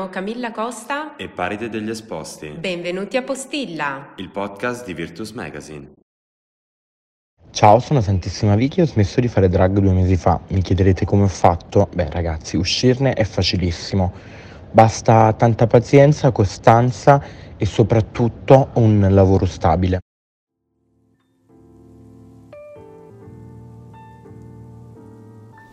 [0.00, 4.14] Siamo Camilla Costa e Paride degli Esposti, benvenuti a Postilla.
[4.16, 5.92] il podcast di Virtus Magazine.
[7.50, 10.40] Ciao, sono Santissima Vicky e ho smesso di fare drag due mesi fa.
[10.48, 11.90] Mi chiederete come ho fatto?
[11.94, 14.10] Beh, ragazzi, uscirne è facilissimo.
[14.70, 17.22] Basta tanta pazienza, costanza
[17.58, 19.98] e soprattutto un lavoro stabile.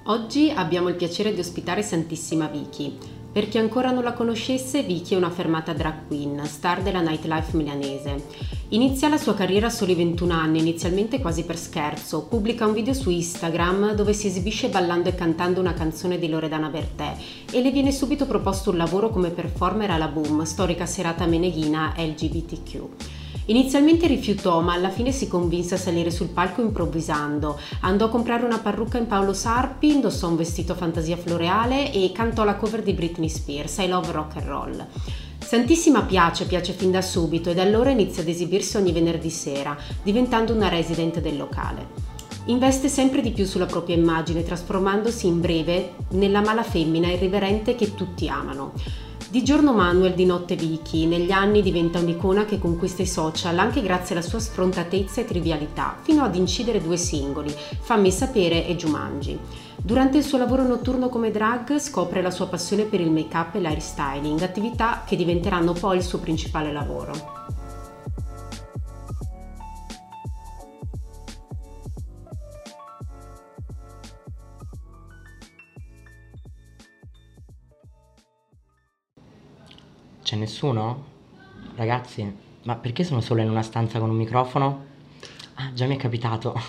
[0.08, 3.17] Oggi abbiamo il piacere di ospitare Santissima Vicky.
[3.32, 7.56] Per chi ancora non la conoscesse, Vicky è una fermata drag queen, star della nightlife
[7.56, 8.26] milanese.
[8.70, 12.24] Inizia la sua carriera a soli 21 anni, inizialmente quasi per scherzo.
[12.24, 16.70] Pubblica un video su Instagram dove si esibisce ballando e cantando una canzone di Loredana
[16.70, 17.16] Bertè
[17.52, 23.17] e le viene subito proposto un lavoro come performer alla Boom, storica serata meneghina LGBTQ.
[23.50, 27.58] Inizialmente rifiutò, ma alla fine si convinse a salire sul palco improvvisando.
[27.82, 32.44] Andò a comprare una parrucca in Paolo Sarpi, indossò un vestito fantasia floreale e cantò
[32.44, 34.86] la cover di Britney Spears, I Love Rock and Roll.
[35.40, 39.78] Santissima piace, piace fin da subito e da allora inizia ad esibirsi ogni venerdì sera,
[40.04, 41.88] diventando una resident del locale.
[42.48, 47.96] Investe sempre di più sulla propria immagine, trasformandosi in breve nella mala femmina irriverente che
[47.96, 48.74] tutti amano.
[49.30, 53.82] Di giorno Manuel, di notte Vicky, negli anni diventa un'icona che conquista i social anche
[53.82, 59.38] grazie alla sua sfrontatezza e trivialità, fino ad incidere due singoli, Fammi sapere e Jumanji.
[59.76, 63.60] Durante il suo lavoro notturno come drag scopre la sua passione per il make-up e
[63.60, 67.56] l'air styling, attività che diventeranno poi il suo principale lavoro.
[80.28, 81.06] C'è nessuno?
[81.78, 82.30] Ragazzi,
[82.64, 84.84] ma perché sono solo in una stanza con un microfono?
[85.54, 86.62] Ah, già mi è capitato.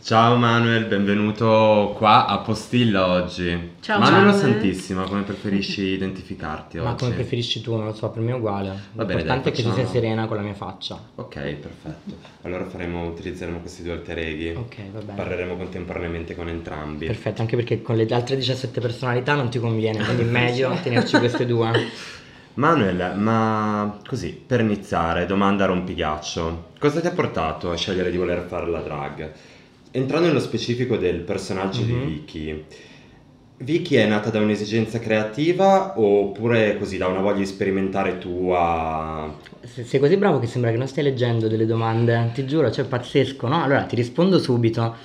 [0.00, 3.72] Ciao Manuel, benvenuto qua a Postilla oggi.
[3.80, 4.38] Ciao, Manuel Manuel.
[4.40, 7.02] Santissima, come preferisci identificarti Ma oggi?
[7.06, 8.68] come preferisci tu, non lo so, per me è uguale.
[8.92, 10.96] Va bene, L'importante dai, è che tu sia serena con la mia faccia.
[11.16, 12.16] Ok, perfetto.
[12.42, 14.50] Allora faremo, utilizzeremo questi due alter eghi.
[14.50, 15.14] Ok, va bene.
[15.16, 17.06] Parleremo contemporaneamente con entrambi.
[17.06, 21.18] Perfetto, anche perché con le altre 17 personalità non ti conviene, quindi è meglio tenerci
[21.18, 21.70] queste due.
[22.58, 26.70] Manuel, ma così, per iniziare, domanda rompighiaccio.
[26.80, 29.30] Cosa ti ha portato a scegliere di voler fare la drag?
[29.92, 32.04] Entrando nello specifico del personaggio di Mhm.
[32.04, 32.64] Vicky,
[33.58, 39.32] Vicky è nata da un'esigenza creativa oppure così da una voglia di sperimentare tua?
[39.62, 42.86] Se- Sei così bravo che sembra che non stai leggendo delle domande, ti giuro, cioè
[42.86, 43.62] è pazzesco, no?
[43.62, 44.96] Allora ti rispondo subito.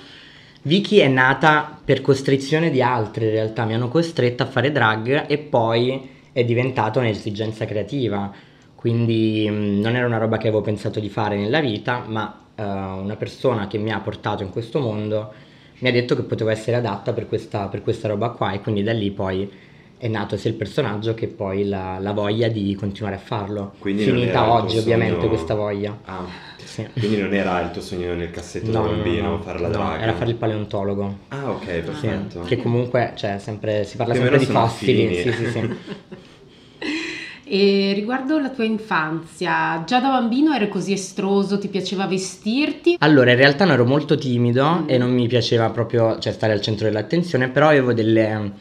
[0.62, 5.26] Vicky è nata per costrizione di altri, in realtà mi hanno costretta a fare drag
[5.28, 8.32] e poi è diventata un'esigenza creativa.
[8.74, 12.62] Quindi mh, non era una roba che avevo pensato di fare nella vita, ma eh,
[12.62, 15.32] una persona che mi ha portato in questo mondo
[15.80, 18.82] mi ha detto che potevo essere adatta per questa, per questa roba qua e quindi
[18.82, 19.50] da lì poi
[19.96, 23.74] è nato sia il personaggio che poi la, la voglia di continuare a farlo.
[23.78, 25.98] Quindi Finita oggi ovviamente sogno- questa voglia.
[26.04, 26.24] Ah,
[26.64, 26.86] Sì.
[26.98, 29.68] quindi non era il tuo sogno nel cassetto da No, no, bambino no, fare la
[29.68, 30.00] no, drag?
[30.02, 31.18] era fare il paleontologo.
[31.28, 32.40] Ah, ok, Sì, perfetto.
[32.42, 35.14] che comunque cioè, sempre, si parla o sempre di fossili.
[35.14, 35.70] Sì, sì, sì.
[37.46, 42.96] E riguardo la tua infanzia, già da bambino eri così estroso, ti piaceva vestirti?
[43.00, 44.88] Allora, in realtà non ero molto timido Mm.
[44.88, 48.52] e non mi piaceva proprio cioè, stare al centro dell'attenzione, però avevo delle,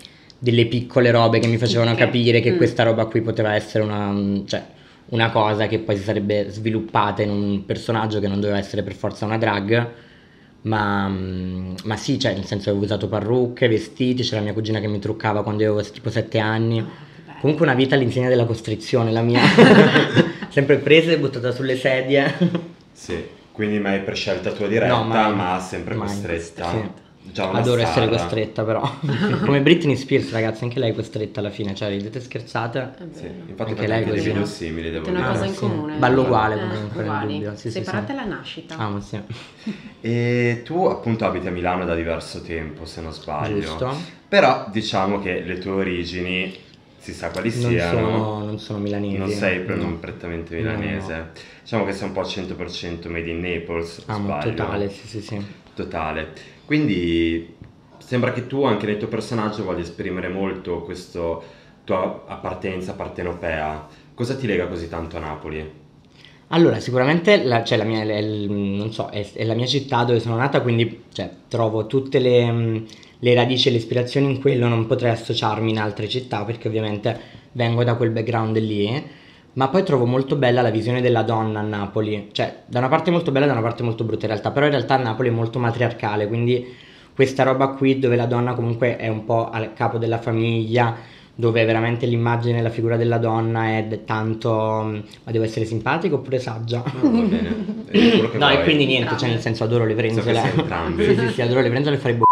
[0.44, 1.98] delle piccole robe che mi facevano Ok.
[1.98, 2.58] capire che Mm.
[2.58, 4.14] questa roba qui poteva essere una,
[4.46, 4.62] cioè,
[5.12, 8.94] una cosa che poi si sarebbe sviluppata in un personaggio che non doveva essere per
[8.94, 9.88] forza una drag.
[10.64, 14.88] Ma, mm, ma sì, cioè, nel senso avevo usato parrucche, vestiti, c'era mia cugina che
[14.88, 16.80] mi truccava quando avevo tipo 7 anni.
[16.82, 16.88] Oh.
[17.40, 19.40] Comunque una vita all'insegna della costrizione, la mia.
[20.50, 22.34] Sempre presa e buttata sulle sedie.
[22.92, 23.16] Sì,
[23.54, 25.34] quindi mai per scelta tua diretta, No, mai.
[25.36, 26.08] ma sempre Mai.
[26.08, 26.70] costretta.
[26.70, 27.02] Sì.
[27.36, 28.10] Una Adoro essere star.
[28.10, 28.82] costretta però.
[29.46, 32.80] Come Britney Spears, ragazzi, anche lei è costretta alla fine, cioè ridete scherzate.
[32.80, 34.46] È Sì, infatti Anche lei anche dei così, video no?
[34.46, 35.32] simili, devo Avete una dire.
[35.32, 35.60] cosa Ah, in sì.
[35.60, 35.98] comune.
[35.98, 38.12] Ballo uguale Eh, comunque, nel dubbio, sì, Separate sì.
[38.20, 38.78] alla nascita.
[38.78, 39.20] Ah, ma sì.
[40.02, 43.62] E tu appunto abiti a Milano da diverso tempo, se non sbaglio.
[43.62, 43.96] Giusto.
[44.28, 46.54] Però diciamo che le tue origini,
[46.98, 49.18] si sa quali Non siano, sono, non sono milanesi.
[49.18, 49.96] non sei pre- no.
[49.96, 51.32] prettamente No, milanese.
[51.62, 54.56] Diciamo che sei un po' al 100% made in Naples, Ah, ma sbaglio.
[54.56, 55.46] totale, sì, sì, sì.
[55.74, 56.34] Totale.
[56.66, 57.56] Quindi
[57.98, 61.40] sembra che tu anche nel tuo personaggio voglia esprimere molto questa
[61.84, 63.88] tua appartenenza partenopea.
[64.14, 65.72] Cosa ti lega così tanto a Napoli?
[66.48, 70.36] Allora, sicuramente la, cioè, la mia, il- so, è, è la mia città dove sono
[70.36, 72.86] nata, quindi cioè, trovo tutte le, mh,
[73.20, 77.20] le radici e le ispirazioni in quello, non potrei associarmi in altre città perché ovviamente
[77.54, 79.04] vengo da quel background lì.
[79.54, 83.12] Ma poi trovo molto bella la visione della donna a Napoli, cioè da una parte
[83.12, 85.32] molto bella e da una parte molto brutta in realtà, però in realtà Napoli è
[85.32, 86.76] molto matriarcale, quindi
[87.14, 90.96] questa roba qui dove la donna comunque è un po' al capo della famiglia,
[91.36, 96.16] dove veramente l'immagine e la figura della donna è tanto mm, ma devo essere simpatico
[96.16, 96.84] oppure saggia?
[97.02, 97.82] No, va bene.
[98.34, 101.04] No, e quindi niente, cioè nel senso adoro le So sei entrambi.
[101.06, 102.24] sì, sì, sì, adoro le frenzole e fare bo-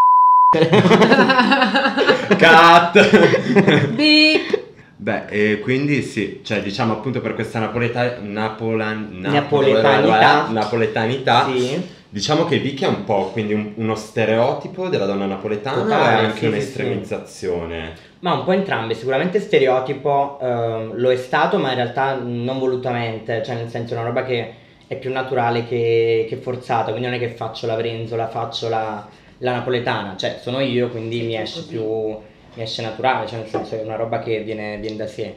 [2.37, 3.93] Cut!
[3.93, 4.69] Beep.
[5.03, 10.47] Beh, e quindi sì, cioè diciamo appunto per questa napoleta- napolan- Napoletanità.
[10.51, 11.81] napoletanità, Sì.
[12.07, 16.19] diciamo che Vicky è un po' quindi un- uno stereotipo della donna napoletana Totale, o
[16.19, 17.93] è anche sì, sì, un'estremizzazione?
[18.19, 23.41] Ma un po' entrambe, sicuramente stereotipo ehm, lo è stato, ma in realtà non volutamente,
[23.43, 24.53] cioè nel senso è una roba che
[24.85, 29.03] è più naturale che, che forzata, quindi non è che faccio la brenzola, faccio la,
[29.39, 32.17] la napoletana, cioè sono io, quindi mi esce più,
[32.53, 35.33] mi esce naturale, cioè nel senso è una roba che viene, viene da sé.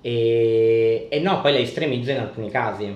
[0.00, 2.92] E, e no, poi la estremizzo in alcuni casi,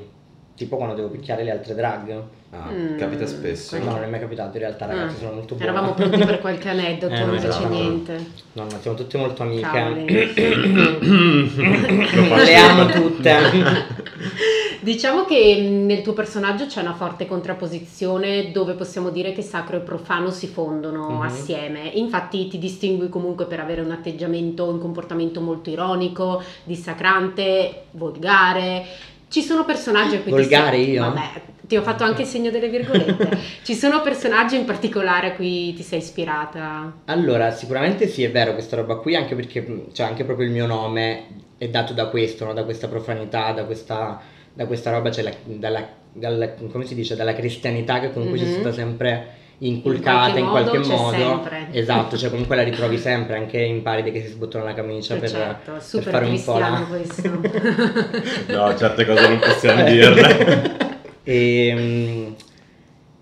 [0.56, 2.11] tipo quando devo picchiare le altre drag.
[2.50, 3.76] Ah, Mm, capita spesso.
[3.79, 5.70] No, non è mai capitato in realtà, ragazzi, Ah, sono molto buona.
[5.73, 7.69] Eravamo pronti per qualche aneddoto, Eh, non no, esatto.
[7.69, 8.26] niente.
[8.55, 9.67] No, no, siamo tutte molto amiche.
[12.44, 13.37] Le amo tutte.
[14.87, 19.79] Diciamo che mh, nel tuo personaggio c'è una forte contrapposizione dove possiamo dire che sacro
[19.79, 21.21] e profano si fondono Mhm.
[21.23, 21.88] assieme.
[21.94, 28.85] Infatti ti distingui comunque per avere un atteggiamento, un comportamento molto ironico, dissacrante, volgare.
[29.29, 30.91] Ci sono personaggi a cui ti Volgare sei...
[30.91, 31.03] io?
[31.03, 31.31] Vabbè,
[31.62, 33.38] ti ho fatto anche il segno delle virgolette.
[33.65, 36.93] Ci sono personaggi in particolare a cui ti sei ispirata?
[37.06, 40.53] Allora, sicuramente sì, è vero questa roba qui, anche perché mh, cioè, anche proprio il
[40.53, 41.27] mio nome
[41.59, 42.53] è dato da questo, no?
[42.53, 44.21] da questa profanità, da questa,
[44.56, 48.44] da questa roba, cioè la- dalla, dalla- come si dice, dalla cristianità che comunque ci
[48.44, 48.53] è Mhm.
[48.55, 49.26] stata sempre
[49.58, 51.12] inculcata in In qualche, qualche modo, modo.
[51.17, 51.67] c'è sempre.
[51.73, 55.19] Esatto, cioè comunque la ritrovi sempre, anche in paride che si sbuttano la camicia Eh,
[55.19, 56.87] per, certo, per fare un po' la...
[58.49, 60.85] No, certe cose non possiamo dirle.
[61.29, 62.35] E, mh,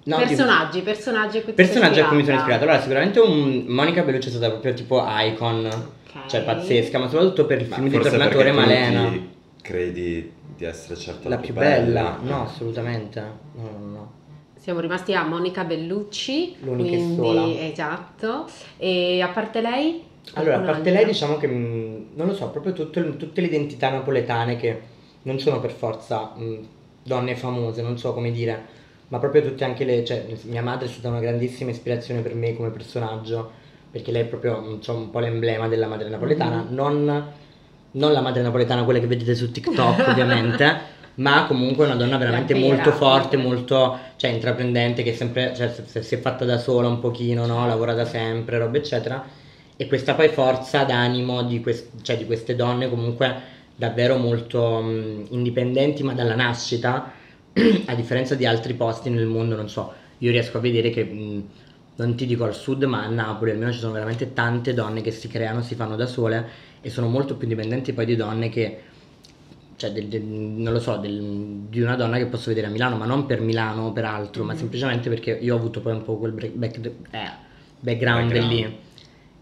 [0.04, 2.64] no, tipo- personaggi, personaggi a cui Personaggi mi sono ispirato.
[2.64, 6.26] Allora, sicuramente un Monica Bellucci è stata proprio tipo icon, Ok.
[6.26, 9.10] cioè pazzesca, ma soprattutto per il Ma film di Tornatore Malena.
[9.62, 12.18] credi di essere certo La più bella?
[12.22, 13.20] No, assolutamente.
[13.52, 14.12] No, no, no.
[14.56, 17.46] Siamo rimasti a Monica Bellucci, L'unica e quindi sola.
[17.66, 18.46] esatto.
[18.76, 20.02] E a parte lei?
[20.34, 23.90] Allora, a parte lei, diciamo che mh, non lo so, proprio tutto tutte le identità
[23.90, 24.80] napoletane che
[25.22, 26.66] non sono per forza mh,
[27.02, 28.62] donne famose, non so come dire,
[29.08, 30.02] ma proprio tutte anche le.
[30.04, 33.50] cioè, mia madre è stata una grandissima ispirazione per me come personaggio,
[33.90, 36.74] perché lei è proprio non so, un po' l'emblema della madre napoletana, Mhm.
[36.74, 37.32] non,
[37.94, 40.92] non la madre napoletana, quella che vedete su TikTok, ovviamente.
[41.16, 42.66] Ma comunque una donna veramente vera.
[42.66, 46.88] molto forte, molto cioè, intraprendente, che sempre cioè, se- se- si è fatta da sola
[46.88, 47.66] un pochino, no?
[47.66, 49.24] lavora da sempre, roba eccetera
[49.76, 55.26] e questa poi forza d'animo di, quest- cioè di queste donne comunque davvero molto mh,
[55.30, 57.12] indipendenti ma dalla nascita
[57.86, 61.48] a differenza di altri posti nel mondo non so io riesco a vedere che mh,
[61.96, 65.10] non ti dico al sud ma a Napoli almeno ci sono veramente tante donne che
[65.10, 66.48] si creano si fanno da sole
[66.84, 68.82] e sono molto più indipendenti poi di donne che
[69.76, 72.96] cioè del- del- non lo so del- di una donna che posso vedere a Milano
[72.96, 74.58] ma non per Milano o per altro ma Mhm.
[74.58, 77.30] semplicemente perché io ho avuto poi un po' quel break- back- eh,
[77.80, 78.52] background, Background.
[78.52, 78.78] lì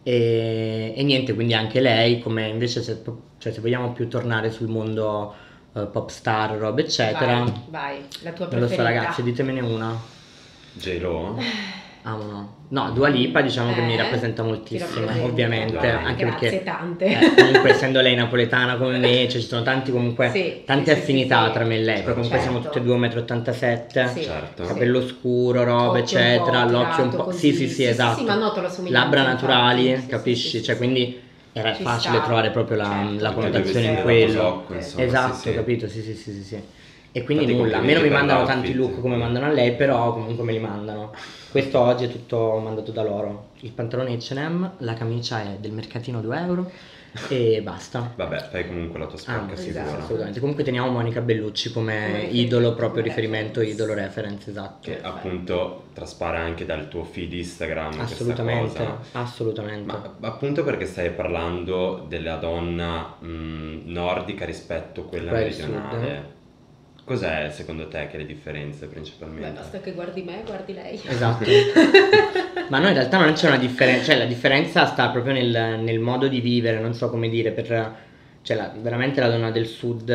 [0.04, 3.02] e, e niente, quindi anche lei, come invece se,
[3.38, 5.34] cioè, se vogliamo più tornare sul mondo
[5.74, 8.74] eh, pop star, roba eccetera, Vai, vai, la tua non lo preferita.
[8.76, 9.96] so ragazzi, ditemene una.
[10.74, 11.36] J-Lo?
[12.04, 12.16] Ah
[12.68, 12.90] no.
[12.90, 16.04] Dua Lipa diciamo che mi Eh, rappresenta ti moltissimo, ovviamente, Dai.
[16.04, 17.04] anche Grazie perché tante.
[17.06, 21.00] eh, comunque essendo lei napoletana come me, cioè, ci sono tanti comunque Sì, tante sì,
[21.00, 21.52] affinità sì, sì.
[21.52, 22.68] tra me e lei, poi comunque siamo Certo.
[22.72, 24.22] tutte e due 1,87 m, Sì.
[24.22, 24.64] Certo.
[24.64, 27.24] capello scuro, roba, eccetera, l'occhio un po'.
[27.24, 27.52] così.
[27.52, 28.18] Sì, sì, sì, esatto.
[28.20, 30.48] sì, ma noto la Labbra naturali, capisci?
[30.48, 31.20] sì, sì, cioè, quindi
[31.52, 32.24] era Ci facile sta.
[32.24, 33.22] trovare proprio la, Certo.
[33.22, 34.42] la connotazione in quello.
[34.42, 35.54] Bosocco, insomma, esatto, sì, sì.
[35.54, 35.88] capito?
[35.88, 36.62] Sì, sì, sì, sì, sì.
[37.14, 39.50] E quindi Infatti nulla, a me non complimenti mi mandano tanti look come mandano a
[39.50, 41.12] lei, però comunque me li mandano.
[41.50, 43.48] Questo oggi è tutto mandato da loro.
[43.60, 46.70] Il pantalone H&M, la camicia è del mercatino 2 euro
[47.28, 48.10] e basta.
[48.16, 49.82] Vabbè, fai comunque la tua spacca Ah, sicura.
[49.84, 50.00] esatto.
[50.02, 50.40] Assolutamente.
[50.40, 53.82] Comunque teniamo Monica Bellucci come idolo, proprio riferimento, reference.
[53.82, 54.90] idolo reference, esatto.
[54.90, 59.94] Che appunto traspare anche dal tuo feed Instagram Assolutamente, assolutamente.
[59.94, 66.40] Ma appunto perché stai parlando della donna mh, nordica rispetto a quella del meridionale.
[67.04, 69.58] Cos'è secondo te che le differenze Beh, principalmente?
[69.58, 71.00] basta che guardi me, guardi lei.
[71.04, 71.44] Esatto.
[72.68, 75.98] Ma no, in realtà non c'è una differenza, cioè la differenza sta proprio nel, nel
[75.98, 77.94] modo di vivere, non so come dire, per,
[78.42, 80.10] cioè la- veramente la donna del sud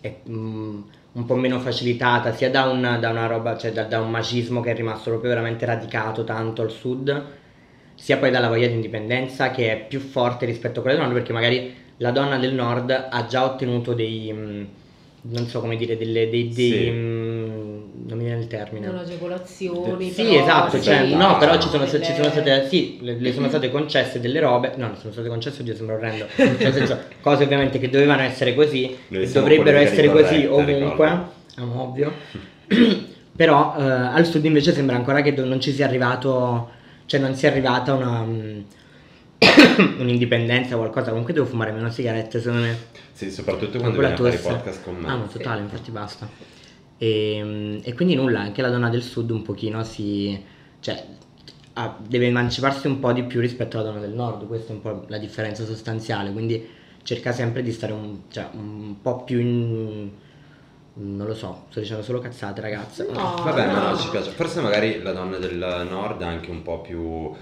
[0.00, 0.80] è mm,
[1.12, 4.60] un po' meno facilitata, sia da, un- da una roba, cioè da, da un macismo
[4.60, 7.24] che è rimasto proprio veramente radicato tanto al sud,
[7.96, 11.18] sia poi dalla voglia di indipendenza che è più forte rispetto a quella del nord,
[11.18, 14.32] perché magari la donna del nord ha già ottenuto dei...
[14.32, 14.64] mm,
[15.22, 16.90] non so come dire, delle, dei, dei, Sì.
[16.90, 18.86] mm, non mi viene il termine.
[18.86, 20.10] Non agevolazioni.
[20.10, 23.16] Sì, però esatto, sì, cioè, no, però ci sono, delle- ci sono state, sì, le,
[23.18, 26.72] le sono state concesse delle robe, no, non sono state concesse, oddio, sembra orrendo, nel
[26.72, 31.06] senso, cose ovviamente che dovevano essere così, Noi e siamo dovrebbero essere così ovunque,
[31.54, 32.12] è ovvio,
[33.36, 36.70] però eh, al sud invece sembra ancora che non ci sia arrivato,
[37.06, 38.26] cioè non sia arrivata una...
[39.98, 42.76] un'indipendenza o qualcosa comunque devo fumare meno sigarette secondo me
[43.12, 44.48] Sì, soprattutto quando vieni a fare i tosse.
[44.48, 45.08] podcast con me.
[45.08, 46.28] Ah, no, totale, infatti basta.
[46.98, 50.38] E, e quindi nulla, anche la donna del sud un pochino si...
[50.80, 51.02] cioè
[51.74, 54.82] ha- deve emanciparsi un po' di più rispetto alla donna del nord, questa è un
[54.82, 56.68] po' la differenza sostanziale, quindi
[57.02, 60.10] cerca sempre di stare un, cioè, un po' più in...
[60.94, 63.06] non lo so, sto dicendo solo cazzate ragazze.
[63.10, 63.40] No.
[63.42, 63.90] Vabbè, ma no.
[63.90, 64.30] no, ci piace.
[64.30, 65.56] Forse magari la donna del
[65.88, 67.32] nord è anche un po' più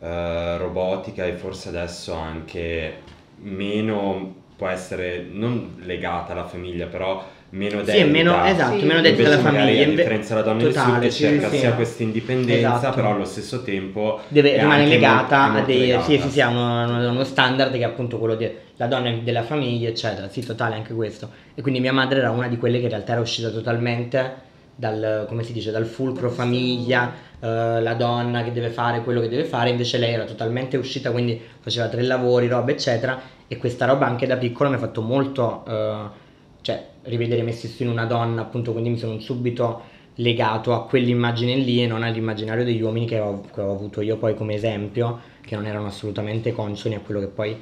[0.00, 2.94] eh, robotica e forse adesso anche
[3.38, 8.06] meno può essere non legata alla famiglia, però meno Sì, dedita.
[8.06, 8.84] meno, esatto, Sì.
[8.86, 9.82] meno dedita Invece alla famiglia.
[9.82, 11.58] a differenza della donna del sud Totale, che sì, cerca sì.
[11.58, 12.94] sia questa indipendenza, Esatto.
[12.96, 16.04] però allo stesso tempo deve, rimane legata molto- a dei legata.
[16.04, 19.88] sì, sì, sì, a uno, uno standard che è appunto quello della donna della famiglia
[19.88, 22.90] eccetera sì totale anche questo e quindi mia madre era una di quelle che in
[22.90, 24.44] realtà era uscita totalmente
[24.78, 29.28] dal come si dice dal fulcro famiglia eh, la donna che deve fare quello che
[29.28, 33.18] deve fare invece lei era totalmente uscita quindi faceva tre lavori roba eccetera
[33.48, 36.24] e questa roba anche da piccolo mi ha fatto molto eh,
[36.60, 41.56] cioè rivedere me stesso in una donna appunto quindi mi sono subito legato a quell'immagine
[41.56, 45.20] lì e non all'immaginario degli uomini che ho, che ho avuto io poi come esempio
[45.40, 47.56] che non erano assolutamente consoni a quello che poi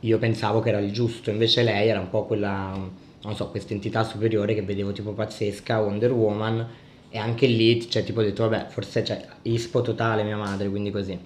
[0.00, 1.30] io pensavo che era il giusto.
[1.30, 5.78] Invece lei era un po' quella non so questa entità superiore che vedevo tipo pazzesca
[5.80, 6.66] Wonder Woman
[7.10, 10.90] e anche lì cioè tipo ho detto vabbè forse c'è ispo totale mia madre quindi
[10.90, 11.18] così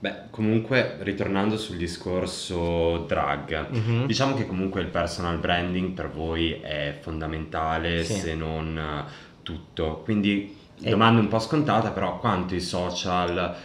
[0.00, 4.06] Beh, comunque, ritornando sul discorso drag, Mhm.
[4.06, 8.12] diciamo che comunque il personal branding per voi è fondamentale, Sì.
[8.12, 9.10] se non eh,
[9.42, 10.02] tutto.
[10.04, 13.56] Quindi, domanda un po' scontata, però quanto i social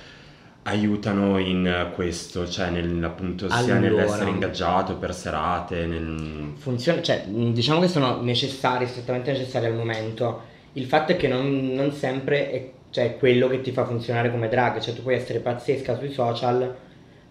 [0.64, 3.80] aiutano in questo, cioè nel, appunto sia Allora.
[3.80, 6.54] nell'essere ingaggiato per serate, nel...
[6.56, 10.52] funziona, cioè, diciamo che sono necessari, strettamente necessari al momento.
[10.74, 14.48] Il fatto è che non, non sempre è cioè, quello che ti fa funzionare come
[14.48, 16.74] drag, cioè tu puoi essere pazzesca sui social,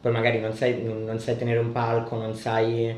[0.00, 2.94] poi magari non sai, non, non sai tenere un palco, non sai,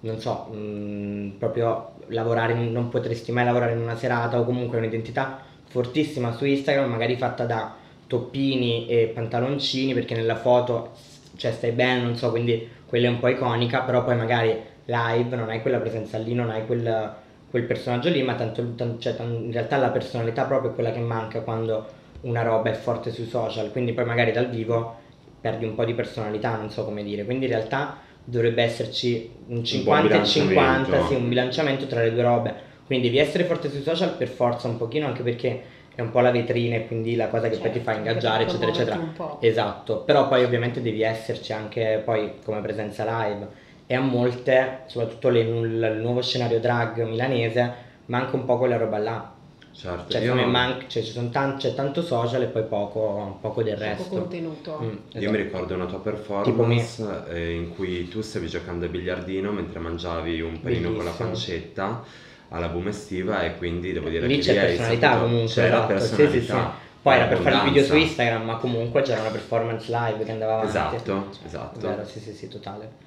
[0.00, 5.42] non so, mh, proprio lavorare, non potresti mai lavorare in una serata o comunque un'identità
[5.68, 7.74] fortissima su Instagram, magari fatta da
[8.08, 10.90] toppini e pantaloncini, perché nella foto
[11.36, 15.36] cioè stai bene, non so, quindi quella è un po' iconica, però poi magari live
[15.36, 17.14] non hai quella presenza lì, non hai quel,
[17.48, 20.98] quel personaggio lì, ma tanto, tan- cioè, in realtà la personalità proprio è quella che
[20.98, 21.86] manca quando
[22.22, 24.96] una roba è forte sui social, quindi poi magari dal vivo
[25.40, 29.64] perdi un po' di personalità, non so come dire, quindi in realtà dovrebbe esserci un
[29.64, 31.06] 50 e 50, bilanciamento.
[31.06, 32.54] sì, un bilanciamento tra le due robe,
[32.86, 35.62] quindi devi essere forte sui social per forza un pochino, anche perché
[35.98, 38.44] è un po' la vetrina e quindi la cosa che poi ti fa Certo, ingaggiare,
[38.44, 38.96] eccetera, eccetera.
[38.96, 39.46] promuoverti un po'.
[39.46, 43.48] Esatto, però poi ovviamente devi esserci anche poi come presenza live
[43.84, 47.74] e a molte, soprattutto le- il nuovo scenario drag milanese,
[48.06, 49.32] manca un po' quella roba là.
[49.72, 53.38] Certo, Cioè, io, me man- cioè, ci sono tan- c'è tanto social e poi poco,
[53.40, 54.08] poco del Poco resto.
[54.20, 54.78] contenuto.
[54.80, 55.30] Mm, io esatto.
[55.30, 60.40] mi ricordo una tua performance eh, in cui tu stavi giocando a biliardino mentre mangiavi
[60.40, 61.28] un panino con la Bellissimo.
[61.28, 62.02] pancetta
[62.50, 65.98] alla boom estiva e quindi devo dire Lì che c'è personalità saputo- comunque, c'era esatto,
[65.98, 66.22] sì, sì, sì.
[66.22, 67.96] personalità, Poi era per fare il video su.
[67.96, 70.68] Instagram, ma comunque c'era una performance live che andava avanti.
[70.68, 71.80] Esatto, esatto.
[71.80, 73.06] Vero, sì, sì, sì, totale.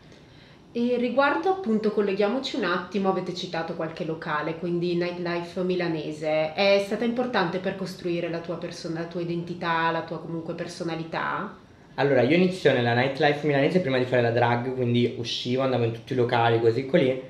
[0.74, 7.04] E riguardo appunto, colleghiamoci un attimo, avete citato qualche locale, quindi Nightlife milanese, è stata
[7.04, 11.54] importante per costruire la tua, person- la tua identità, la tua comunque personalità?
[11.96, 15.92] Allora, io inizio nella nightlife milanese prima di fare la drag, quindi uscivo, andavo in
[15.92, 17.22] tutti i locali così così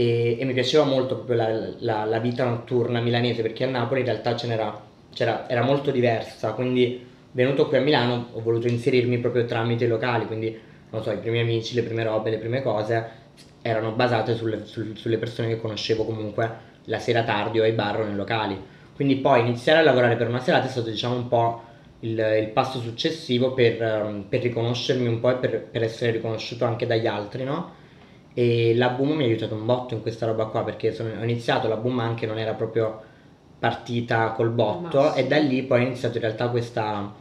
[0.00, 1.48] e, e mi piaceva molto proprio la,
[1.80, 4.80] la- la vita notturna milanese perché a Napoli in realtà ce n'era,
[5.12, 9.88] c'era, era molto diversa, quindi venuto qui a Milano ho voluto inserirmi proprio tramite i
[9.88, 10.56] locali, quindi
[10.90, 13.26] non so, i primi amici, le prime robe, le prime cose
[13.62, 18.00] erano basate sulle, sul- sulle persone che conoscevo comunque la sera tardi o ai bar
[18.00, 18.58] o nei locali.
[18.94, 21.62] Quindi poi iniziare a lavorare per una serata è stato diciamo un po'
[22.00, 26.64] il, il passo successivo per, ehm, per riconoscermi un po' e per, per essere riconosciuto
[26.64, 27.74] anche dagli altri, no?
[28.38, 31.24] E la boom mi ha aiutato un botto in questa roba qua perché sono- ho
[31.24, 33.02] iniziato la boom anche non era proprio
[33.58, 35.14] partita col botto Massimo.
[35.16, 37.12] e da lì poi è iniziato in realtà questa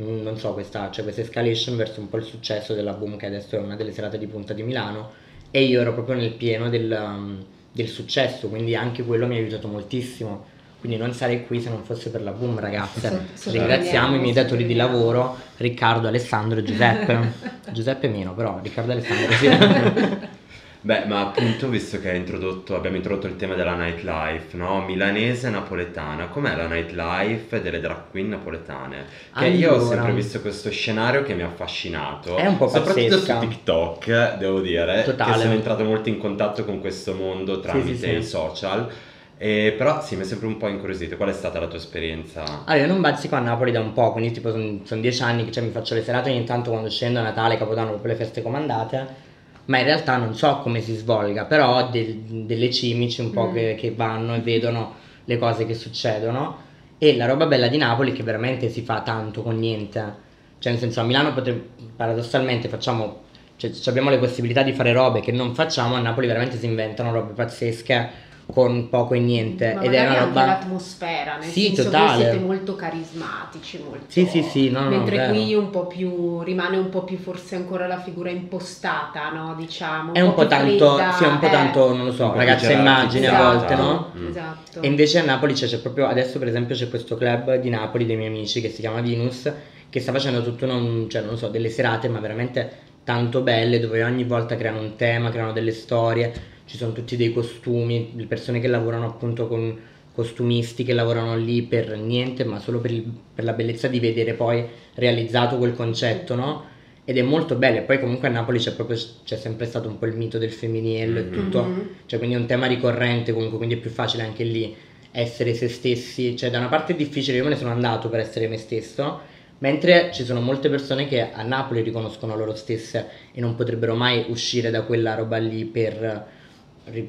[0.00, 3.26] mm, non so questa, cioè questa escalation verso un po' il successo della boom che
[3.26, 5.10] adesso è una delle serate di punta di Milano
[5.50, 9.38] e io ero proprio nel pieno del, um, del successo quindi anche quello mi ha
[9.38, 10.44] aiutato moltissimo.
[10.78, 13.26] Quindi non sarei qui se non fosse per la boom ragazze.
[13.44, 17.32] Ringraziamo i miei datori di lavoro Riccardo, Alessandro e Giuseppe.
[17.72, 20.28] Giuseppe meno però Riccardo e Alessandro sì
[20.82, 24.82] Beh, ma appunto, visto che hai introdotto, abbiamo introdotto il tema della nightlife, no?
[24.82, 26.28] Milanese e napoletana.
[26.28, 29.04] Com'è la nightlife delle drag queen napoletane?
[29.36, 29.88] Che io ho Allora.
[29.88, 32.36] sempre visto questo scenario che mi ha affascinato.
[32.36, 33.40] È un po' Soprattutto pazzesca.
[33.40, 35.32] su TikTok, devo dire, Totale.
[35.34, 38.16] che sono entrato molto in contatto con questo mondo tramite sì, sì.
[38.16, 38.90] i social.
[39.36, 41.16] E però sì, mi è sempre un po' incuriosito.
[41.16, 42.42] Qual è stata la tua esperienza?
[42.64, 45.50] Allora, io non bazzico a Napoli da un po', quindi tipo sono dieci anni che
[45.50, 48.40] cioè, mi faccio le serate ogni tanto quando scendo a Natale, Capodanno, proprio le feste
[48.42, 49.28] comandate,
[49.66, 53.48] ma in realtà non so come si svolga, però ho del- delle cimici un po'
[53.48, 53.52] Mm.
[53.54, 56.68] che, che vanno e vedono le cose che succedono.
[56.98, 60.14] E la roba bella di Napoli è che veramente si fa tanto con niente,
[60.58, 63.22] cioè nel senso a Milano potre- paradossalmente facciamo,
[63.56, 67.12] cioè abbiamo le possibilità di fare robe che non facciamo, a Napoli veramente si inventano
[67.12, 70.40] robe pazzesche con poco e niente Ma ed è una roba...
[70.40, 72.16] anche l'atmosfera, nel Sì, senso totale.
[72.24, 74.04] che siete molto carismatici, molto...
[74.08, 75.32] Sì, sì, sì, no, no, Mentre vero.
[75.32, 79.54] qui un po' più, rimane un po' più forse ancora la figura impostata, no?
[79.56, 80.14] Diciamo.
[80.14, 81.50] È un po' più tanto, fredda, sì, è un po' eh.
[81.50, 83.74] tanto, non lo so, Un po' ragazza immagine a gerarchizzata.
[83.74, 84.12] volte, no?
[84.18, 84.28] Mm.
[84.28, 84.80] Esatto.
[84.82, 88.06] E invece a Napoli c'è, c'è proprio, adesso per esempio c'è questo club di Napoli
[88.06, 89.50] dei miei amici che si chiama Venus,
[89.88, 94.04] che sta facendo tutto, un, cioè non so, delle serate ma veramente tanto belle dove
[94.04, 96.32] ogni volta creano un tema, creano delle storie,
[96.70, 99.76] ci sono tutti dei costumi, le persone che lavorano appunto con
[100.14, 104.34] costumisti che lavorano lì per niente ma solo per, il- per la bellezza di vedere
[104.34, 106.64] poi realizzato quel concetto, no?
[107.04, 109.98] Ed è molto bello, e poi comunque a Napoli c'è proprio c'è sempre stato un
[109.98, 111.32] po' il mito del femminile e Mhm.
[111.32, 111.88] tutto, Mhm.
[112.06, 114.72] cioè quindi è un tema ricorrente comunque, quindi è più facile anche lì
[115.10, 118.20] essere se stessi, cioè da una parte è difficile, io me ne sono andato per
[118.20, 119.18] essere me stesso,
[119.58, 124.26] mentre ci sono molte persone che a Napoli riconoscono loro stesse e non potrebbero mai
[124.28, 126.26] uscire da quella roba lì per,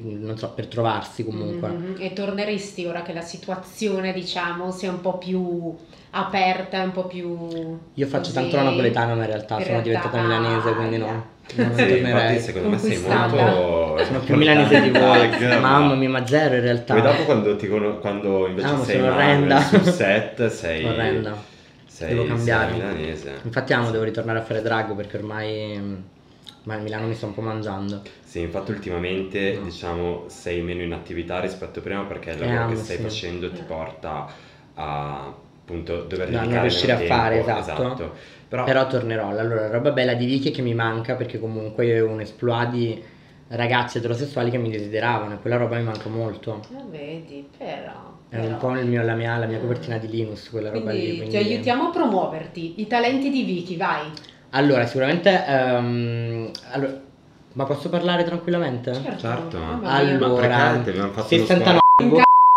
[0.02, 1.68] non so, per trovarsi comunque.
[1.68, 1.96] Mhm.
[1.98, 5.74] E torneresti ora che la situazione, diciamo, sia un po' più
[6.10, 7.78] aperta, un po' più...
[7.94, 10.96] Io faccio così- tanto la napoletana ma in realtà in sono realtà- diventata milanese, quindi
[10.98, 11.06] no,
[11.56, 14.04] non Sì, infatti secondo me sei molto...
[14.04, 15.28] Sono più milanese di voi,
[15.60, 16.92] mamma ma- mia, ma zero in realtà.
[16.94, 19.60] Poi dopo quando, ti cono- quando invece Ah, sei orrenda.
[19.60, 20.84] sul set sei...
[20.84, 21.50] Orrenda.
[21.86, 22.70] Sei, Devo cambiare.
[22.72, 23.32] sei milanese.
[23.44, 25.80] Infatti amo, devo ritornare a fare drag perché ormai
[26.64, 28.02] ma Milano mi sta un po' mangiando.
[28.22, 29.64] Sì, infatti ultimamente No.
[29.64, 33.02] diciamo sei meno in attività rispetto a prima perché il lavoro amo, che stai sì.
[33.02, 33.64] facendo ti Eh.
[33.64, 34.26] porta
[34.74, 38.14] a appunto dover No, non riuscire a fare, tempo, esatto.
[38.48, 39.28] Però, Però tornerò.
[39.28, 42.70] Allora, la roba bella di Vicky che mi manca perché comunque io avevo un esploit
[42.70, 43.02] di
[43.48, 46.60] ragazzi eterosessuali che mi desideravano e quella roba mi manca molto.
[46.74, 48.10] Ah, vedi, però...
[48.28, 51.20] È un po' il mio- la, mia, la mia copertina di Linus, quella roba Quindi,
[51.20, 51.28] lì.
[51.28, 52.80] ti aiutiamo a promuoverti.
[52.80, 54.10] I talenti di Vicky, vai.
[54.54, 55.44] Allora, sicuramente...
[55.46, 57.00] ehm, allora,
[57.54, 58.92] ma posso parlare tranquillamente?
[58.92, 59.18] Certo.
[59.18, 59.58] Certo.
[59.82, 61.80] Allora, precate, abbiamo fatto uno 69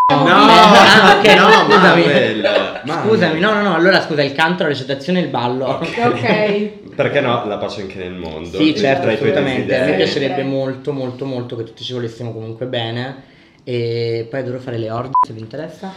[0.08, 2.03] No, Ah, ok, no, scusami.
[2.03, 2.41] Manuel,
[2.86, 3.08] Manuel.
[3.08, 5.65] Scusami, no, no, no, allora scusa, il canto, la recitazione e il ballo.
[5.65, 6.93] Ok.
[6.95, 8.58] Perché no, la pace anche nel mondo.
[8.58, 9.75] Sì, certo, assolutamente.
[9.75, 13.34] A me piacerebbe molto, molto, molto che tutti ci volessimo comunque bene.
[13.63, 15.91] E poi adoro fare le orge se vi interessa.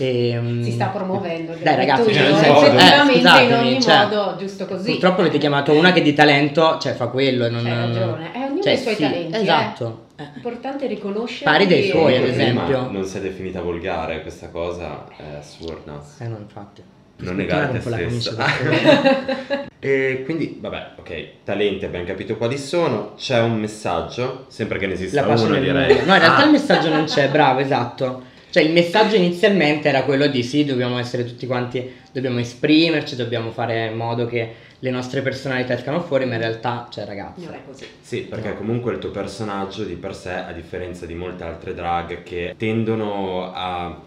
[0.00, 1.54] E, mm, Si sta promuovendo.
[1.60, 4.92] Dai, ragazzi, cioè, senso- eh, in scusatemi, ogni cioè, modo, giusto così.
[4.92, 7.64] Purtroppo avete chiamato una che di talento, cioè fa quello e non.
[7.64, 8.30] C'hai ragione.
[8.32, 9.40] Eh, ognuno cioè, ha i suoi sì, talenti, eh.
[9.40, 10.06] Esatto.
[10.16, 10.24] Eh.
[10.36, 11.50] Importante riconoscere.
[11.50, 12.88] Pari dei suoi, ad esempio.
[12.90, 16.00] non si è definita volgare, questa cosa è assurda.
[16.20, 16.82] Eh no, infatti.
[17.20, 23.14] Non negare te per e quindi, vabbè, ok, talenti abbiamo capito quali sono.
[23.16, 25.94] C'è un messaggio, sempre che ne esista uno direi.
[26.04, 28.22] No, in realtà Ah, il messaggio non c'è, bravo, esatto.
[28.50, 33.50] Cioè il messaggio inizialmente era quello di sì, dobbiamo essere tutti quanti, dobbiamo esprimerci, dobbiamo
[33.50, 37.54] fare in modo che le nostre personalità escano fuori, ma in realtà, cioè ragazzi, Non
[37.54, 37.84] è così.
[38.00, 38.54] Sì, perché No.
[38.54, 43.50] comunque il tuo personaggio di per sé, a differenza di molte altre drag che tendono
[43.52, 44.00] a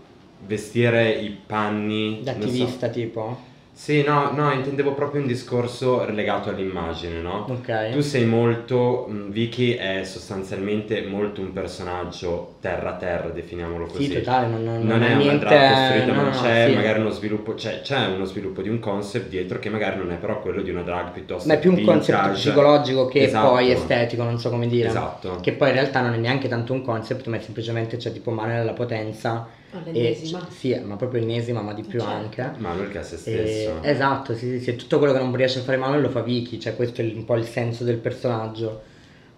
[0.44, 3.50] vestire i panni da non so- attivista tipo.
[3.82, 7.48] Sì, no, no, intendevo proprio un discorso legato all'immagine, no?
[7.50, 7.90] Ok.
[7.90, 14.04] Tu sei molto, mh, Vicky è sostanzialmente molto un personaggio terra-terra, definiamolo così.
[14.04, 16.76] Sì, totale, non, non, Non, è una niente, drag costruita, no, ma c'è sì.
[16.76, 20.18] magari uno sviluppo, c'è, c'è uno sviluppo di un concept dietro che magari non è
[20.18, 22.50] però quello di una drag piuttosto Ma è più un concept vintage.
[22.50, 23.50] psicologico che Esatto.
[23.50, 24.90] poi estetico, non so come dire.
[24.90, 25.40] Esatto.
[25.42, 28.30] Che poi in realtà non è neanche tanto un concept, ma è semplicemente c'è tipo
[28.30, 29.58] mano nella potenza.
[29.72, 30.48] E, All'ennesima.
[30.50, 32.14] sì, ma proprio ennesima, ma di più Certo.
[32.16, 32.52] anche.
[32.58, 33.84] Ma perché è se E- stesso.
[33.84, 36.60] esatto, sì, sì, sì, tutto quello che non riesce a fare Manuel lo fa Vicky,
[36.60, 38.82] cioè questo è un po' il senso del personaggio.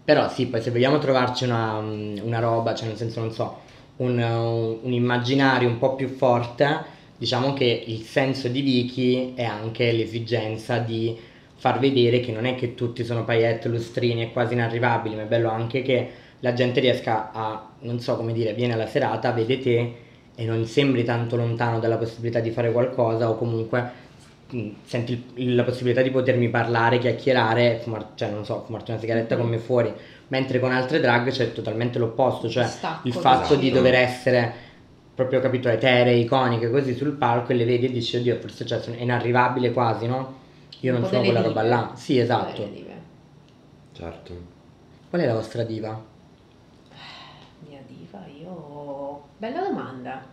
[0.03, 3.59] Però sì, poi se vogliamo trovarci una, una roba, cioè nel senso non so,
[3.97, 6.83] un, un immaginario un po' più forte,
[7.17, 11.15] diciamo che il senso di Vicky è anche l'esigenza di
[11.55, 15.25] far vedere che non è che tutti sono paillette, lustrini e quasi inarrivabili, ma è
[15.25, 19.59] bello anche che la gente riesca a, non so come dire, viene alla serata, vede
[19.59, 19.93] te
[20.35, 24.01] e non sembri tanto lontano dalla possibilità di fare qualcosa o comunque
[24.49, 28.99] mh, senti il- la possibilità di potermi parlare, chiacchierare, fumar- cioè non so, fumarti una
[28.99, 29.91] sigaretta con me fuori,
[30.27, 33.81] mentre con altre drag c'è totalmente l'opposto, cioè Stacco, il fatto di esatto.
[33.81, 34.53] dover essere
[35.15, 38.79] proprio capito eteree, iconiche così sul palco e le vedi e dici oddio forse cioè,
[38.81, 40.41] sono- è inarrivabile quasi, no?
[40.81, 41.91] Io non sono quella roba là.
[41.95, 42.67] Sì, esatto.
[43.93, 44.33] Certo.
[45.09, 46.01] Qual è la vostra diva?
[47.69, 49.21] Mia diva, io...
[49.43, 50.23] Bella domanda.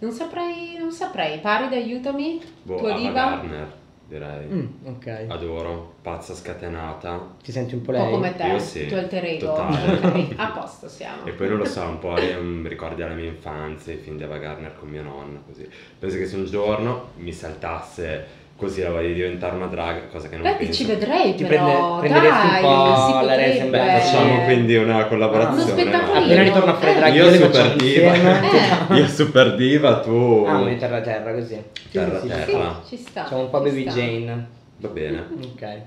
[0.00, 1.38] Non saprei, non saprei.
[1.38, 2.42] Paride, aiutami.
[2.64, 3.12] Boh, Tua Ava diva?
[3.12, 3.72] Gardner,
[4.08, 4.46] direi.
[4.48, 5.26] Mm, ok.
[5.28, 7.36] Adoro, pazza scatenata.
[7.40, 8.12] Ti senti un po' Un po' lei?
[8.12, 9.46] come te, Io sì, tuo alter ego.
[9.46, 10.34] totale.
[10.34, 11.24] A posto siamo.
[11.24, 14.16] E poi non lo so, un po' è un ricordi della mia infanzia, i film
[14.16, 15.64] di Ava Gardner con mio nonno, così.
[15.96, 18.26] Penso che se un giorno mi saltasse
[18.58, 20.72] così la voglia di diventare una drag, cosa che non Beh, penso.
[20.72, 23.36] ci vedrei Ti però, prende- prenderesti un dai, po' si la potrebbe.
[23.36, 24.00] Reisenberg.
[24.00, 25.62] Facciamo quindi una collaborazione.
[25.62, 26.24] Uno spettacolino.
[26.24, 26.94] Appena ritorno a fare Eh.
[26.96, 28.12] drag Io io super diva.
[28.12, 28.96] Eh.
[28.98, 30.44] Io super diva, tu...
[30.48, 31.54] Ah, di terra terra così.
[31.72, 32.80] Sì, Terra sì, terra.
[32.84, 33.26] Sì, ci sta.
[33.26, 34.00] Siamo un po' baby sta.
[34.00, 34.48] Jane.
[34.78, 35.26] Va bene.
[35.40, 35.80] Ok.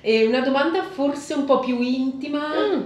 [0.00, 2.38] E una domanda forse un po' più intima.
[2.74, 2.80] Mm.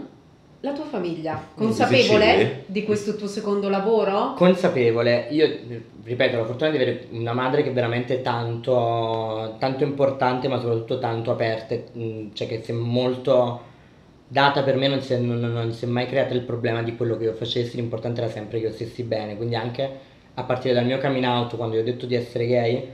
[0.64, 4.35] La tua famiglia, consapevole di questo tuo secondo lavoro?
[4.35, 5.59] Consapevole, io
[6.05, 10.61] ripeto, ho la fortuna di avere una madre che è veramente tanto, tanto importante, ma
[10.61, 13.61] soprattutto tanto aperta, mm, cioè che si è molto
[14.29, 16.94] data per me, non si, è, non- non si è mai creato il problema di
[16.94, 19.90] quello che io facessi, l'importante era sempre che io stessi bene, quindi anche
[20.33, 22.88] a partire dal mio coming out, quando io ho detto di essere gay,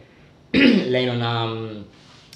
[0.88, 1.80] lei non ha, mm,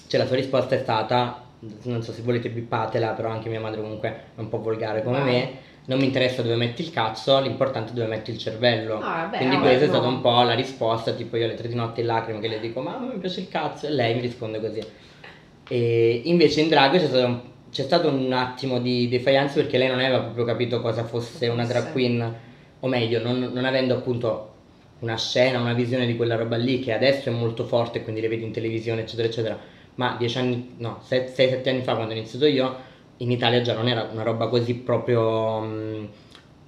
[0.09, 1.42] cioè la sua risposta è stata,
[1.83, 5.21] non so se volete bippatela, però anche mia madre comunque è un po' volgare come
[5.21, 5.33] Vai.
[5.33, 5.51] me,
[5.87, 9.01] non mi interessa dove metti il cazzo, l'importante è dove metti il cervello.
[9.01, 9.93] Ah, beh, Quindi questa è no.
[9.95, 12.61] stata un po' la risposta, tipo io alle tre di notte in lacrime che le
[12.61, 14.83] dico mamma mi piace il cazzo e lei mi risponde così.
[15.69, 19.89] E invece in drag c'è stato un, c'è stato un attimo di defiance perché lei
[19.89, 22.35] non aveva proprio capito cosa fosse una drag queen,
[22.81, 24.51] o meglio, non, non avendo appunto
[25.01, 28.29] una scena, una visione di quella roba lì che adesso è molto forte, quindi le
[28.29, 29.59] vedi in televisione eccetera eccetera,
[29.97, 32.77] ma dieci anni, no, 6-7 anni fa quando ho iniziato io,
[33.19, 35.61] in Italia già non era una roba così proprio...
[35.61, 36.05] mm,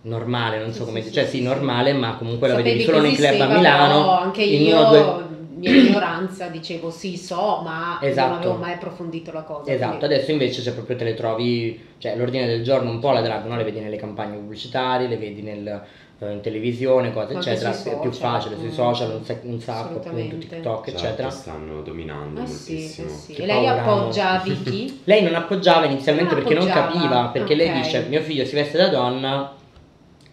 [0.03, 3.01] normale, non Sì, so come sì, cioè sì, sì, normale, ma comunque la vedevi solo
[3.01, 3.95] nei club a Milano.
[4.03, 5.23] però anche io, due-
[5.57, 8.29] mia ignoranza, dicevo sì, so, ma Esatto.
[8.29, 9.73] non avevo mai approfondito la cosa.
[9.73, 13.13] Esatto, quindi- adesso invece c'è proprio te le trovi, cioè l'ordine del giorno un po'
[13.13, 13.57] la drag, no?
[13.57, 15.83] le vedi nelle campagne pubblicitarie, le vedi nel,
[16.21, 19.97] in televisione, cose eccetera, è più social, facile sui mm, social, un, sac- un sacco
[19.99, 20.37] appunto.
[20.39, 21.31] TikTok Certo, eccetera.
[21.31, 23.09] stanno dominando Eh sì, eh moltissimo.
[23.11, 23.33] sì.
[23.35, 24.43] Che E lei paura, appoggia no?
[24.45, 25.01] Vicky?
[25.05, 27.75] Lei non appoggiava inizialmente Non perché non appoggiava, capiva, perché lei ok.
[27.75, 29.53] dice mio figlio si veste da donna,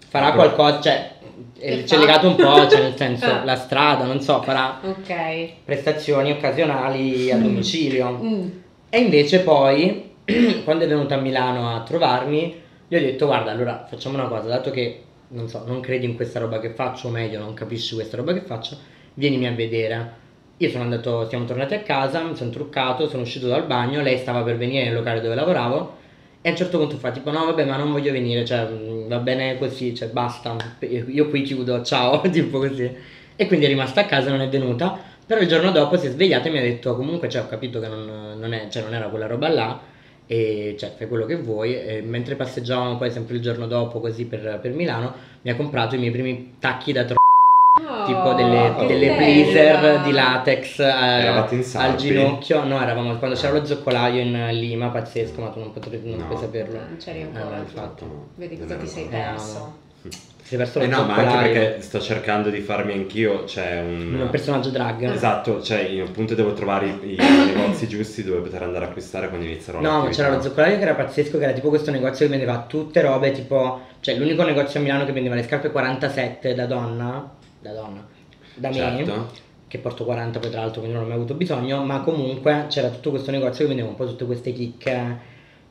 [0.08, 1.12] farà Ah, però- qualcosa, cioè
[1.58, 2.00] Che eh, c'è fa?
[2.00, 3.44] legato un po', cioè nel senso Ah.
[3.44, 5.50] la strada, non so, farà Ok.
[5.66, 8.20] prestazioni occasionali a domicilio.
[8.22, 8.48] Mm.
[8.90, 10.12] E invece poi,
[10.64, 14.48] quando è venuta a Milano a trovarmi, gli ho detto guarda, allora facciamo una cosa,
[14.48, 17.96] dato che non so, non credi in questa roba che faccio, o meglio, non capisci
[17.96, 18.78] questa roba che faccio,
[19.14, 20.20] vienimi a vedere.
[20.58, 24.18] Io sono andato, siamo tornati a casa, mi sono truccato, sono uscito dal bagno, lei
[24.18, 26.00] stava per venire nel locale dove lavoravo
[26.44, 29.08] e a un certo punto fa tipo no vabbè ma non voglio venire, cioè mm,
[29.08, 32.90] va bene così, cioè basta, io qui chiudo, ciao, tipo così.
[33.36, 36.10] E quindi è rimasta a casa, non è venuta, però il giorno dopo si è
[36.12, 38.94] svegliata e mi ha detto comunque cioè, ho capito che non, non è- cioè, non
[38.94, 39.80] era quella roba là
[40.32, 44.24] e cioè fai quello che vuoi e mentre passeggiavamo poi sempre il giorno dopo così
[44.26, 47.16] per, per Milano mi ha comprato i miei primi tacchi da tro-
[47.80, 50.86] Oh, tipo delle, delle blazer di latex eh,
[51.54, 55.72] in al ginocchio no eravamo quando c'era lo zoccolaio in Lima pazzesco ma tu non,
[55.72, 56.26] potresti, non No.
[56.28, 57.56] puoi saperlo Non c'eri Eh, ancora.
[57.56, 58.04] no, infatti
[58.36, 59.74] Vedi cosa ti sei perso.
[60.02, 60.10] si
[60.56, 64.20] è perso lo Eh no, ma anche perché sto cercando di farmi anch'io, c'è un...
[64.22, 65.12] un personaggio drag.
[65.12, 67.16] Esatto, cioè io appunto devo trovare i, i
[67.54, 70.84] negozi giusti dove poter andare a acquistare quando inizierò No, ma c'era lo zoccolaio che
[70.84, 74.80] era pazzesco, che era tipo questo negozio che vendeva tutte robe, tipo, cioè l'unico negozio
[74.80, 78.06] a Milano che vendeva le scarpe 47 da donna, da donna,
[78.56, 79.32] da me, Certo.
[79.68, 82.90] che porto 40 poi tra l'altro quindi non ho mai avuto bisogno, ma comunque c'era
[82.90, 85.18] tutto questo negozio che vendeva un po' tutte queste chicche,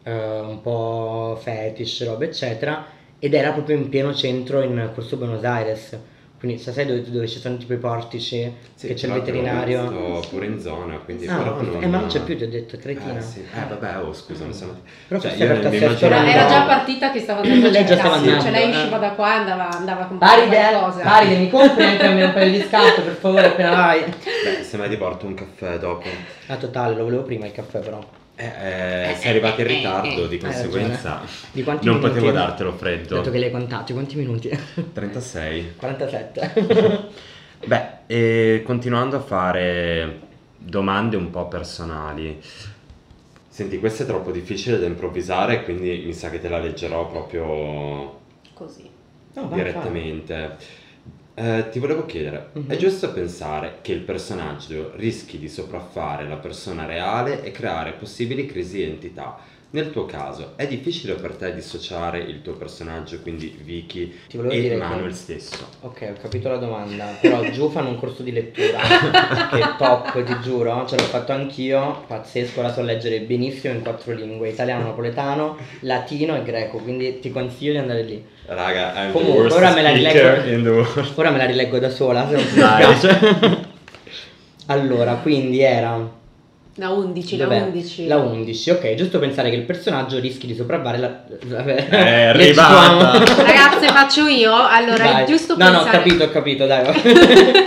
[0.02, 2.84] eh, un po' fetish, robe eccetera,
[3.20, 5.98] ed era proprio in pieno centro in Corso Buenos Aires.
[6.40, 9.90] Quindi sai dove, dove ci sono tipo i portici, Sì, che c'è il veterinario.
[9.90, 11.82] l'ho visto pure in zona, quindi Ah, però non...
[11.82, 13.18] eh, ma non c'è più, ti ho detto, cretina.
[13.18, 13.40] Eh, sì.
[13.40, 14.80] eh vabbè, oh scusa, non sono...
[15.06, 18.14] Però cioè, forse io mio tassesso Era, già partita che stava andando Lei già stava
[18.14, 18.70] andando, cioè lei eh.
[18.70, 21.02] usciva da qua e andava, andava a comprare Paride, qualcosa.
[21.02, 24.04] Paride, mi compri anche a me un paio di scarpe per favore appena vai.
[24.04, 26.08] Beh, se mai ti porto un caffè dopo.
[26.46, 28.02] Ah, totale, lo volevo prima il caffè però.
[28.42, 31.20] Eh, eh, sei arrivato in ritardo, di Hai conseguenza
[31.52, 31.98] non minuti?
[32.00, 33.16] potevo dartelo Ho freddo.
[33.16, 34.48] detto che l'hai contato, quanti minuti?
[34.94, 35.74] 36.
[35.76, 37.08] 47.
[37.66, 40.20] Beh, continuando a fare
[40.56, 42.40] domande un po' personali.
[43.46, 48.20] Senti, questa è troppo difficile da improvvisare, quindi mi sa che te la leggerò proprio
[48.54, 48.88] Così.
[49.34, 50.56] No, direttamente.
[51.42, 52.68] Eh, ti volevo chiedere, Mhm.
[52.68, 58.44] è giusto pensare che il personaggio rischi di sopraffare la persona reale e creare possibili
[58.44, 59.38] crisi di identità?
[59.72, 64.68] Nel tuo caso, è difficile per te dissociare il tuo personaggio, quindi Vicky, e dire
[64.70, 65.64] che- Manuel stesso?
[65.82, 68.78] Ok, ho capito la domanda, però giù fanno un corso di lettura
[69.48, 73.82] che è top, ti giuro, ce l'ho fatto anch'io, pazzesco, la so leggere benissimo in
[73.82, 78.24] quattro lingue, italiano, napoletano, latino e greco, quindi ti consiglio di andare lì.
[78.46, 80.84] Raga, I'm Comunque, ora me rileggo.
[81.14, 83.68] Ora me la rileggo da sola, se non dispiace.
[84.66, 86.18] allora, quindi era...
[86.80, 87.60] La 11, la dov'è?
[87.60, 88.06] 11.
[88.06, 91.24] La 11, ok, giusto pensare che il personaggio rischi di sopravvare la...
[91.26, 93.18] È arrivata.
[93.18, 93.42] Leggiamo.
[93.42, 94.54] Ragazze, faccio io.
[94.54, 95.22] Allora, Dai.
[95.24, 95.74] è giusto no, pensare...
[95.74, 97.02] No, ho capito, ho capito, dai.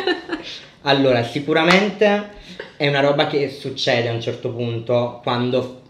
[0.82, 2.30] allora, sicuramente
[2.76, 5.82] è una roba che succede a un certo punto quando,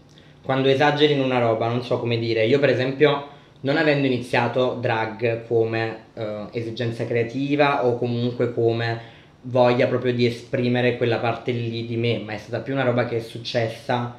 [0.42, 2.44] quando esageri in una roba, non so come dire.
[2.44, 3.28] Io, per esempio,
[3.60, 9.12] non avendo iniziato drag come eh, esigenza creativa o comunque come
[9.46, 13.06] voglia proprio di esprimere quella parte lì di me, ma è stata più una roba
[13.06, 14.16] che è successa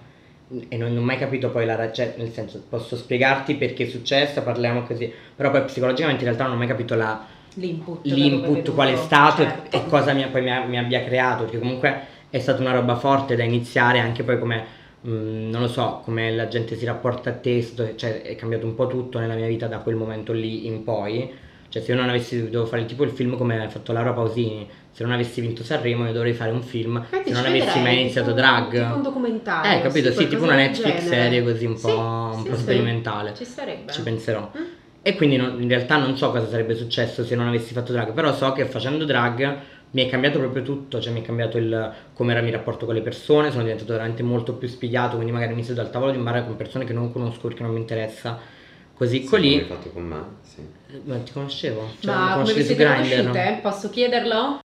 [0.69, 3.85] e non, non ho mai capito poi la ragione, cioè, nel senso posso spiegarti perché
[3.85, 7.25] è successa, parliamo così, però poi psicologicamente in realtà non ho mai capito la,
[7.57, 8.05] L'input.
[8.05, 9.77] l'input qual è stato e- certo.
[9.77, 13.35] e cosa mi, poi mi, mi abbia creato, perché comunque è stata una roba forte
[13.35, 14.65] da iniziare, anche poi come,
[15.01, 15.09] mh,
[15.49, 18.87] non lo so, come la gente si rapporta a te, cioè è cambiato un po'
[18.87, 21.31] tutto nella mia vita da quel momento lì in poi,
[21.69, 24.67] cioè se io non avessi dovuto fare tipo il film come ha fatto Laura Pausini,
[24.95, 27.83] se non avessi vinto Sanremo io dovrei fare un film, Infatti se non avessi vedrei,
[27.83, 28.71] mai iniziato tipo- drag.
[28.71, 29.71] Tipo un documentario.
[29.77, 31.15] Eh, capito, sì, tipo qualcosa una Netflix genere.
[31.15, 32.61] serie così un Sì, po', un sì, po' sì.
[32.61, 33.33] sperimentale.
[33.35, 33.91] Ci sarebbe.
[33.91, 34.51] Ci penserò.
[34.57, 34.63] Mm?
[35.01, 38.13] E quindi non- in realtà non so cosa sarebbe successo se non avessi fatto drag,
[38.13, 39.57] però so che facendo drag
[39.91, 42.85] mi è cambiato proprio tutto, cioè mi è cambiato il come era il mio rapporto
[42.85, 46.11] con le persone, sono diventato veramente molto più spigliato, quindi magari mi sedo al tavolo
[46.11, 48.39] di un bar con persone che non conosco perché non mi interessa.
[48.95, 50.17] Così Sì, colì, come fatto con me?
[50.41, 50.61] Sì.
[50.91, 51.91] Eh, ma ti conoscevo?
[51.99, 53.59] Cioè, Ma come vi siete conosciute?
[53.61, 54.59] Posso chiederlo?